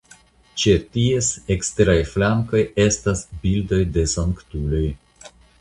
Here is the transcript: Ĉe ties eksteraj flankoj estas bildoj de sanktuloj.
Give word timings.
Ĉe 0.61 0.71
ties 0.95 1.27
eksteraj 1.57 1.95
flankoj 2.13 2.63
estas 2.87 3.23
bildoj 3.45 3.81
de 3.99 4.07
sanktuloj. 4.19 4.85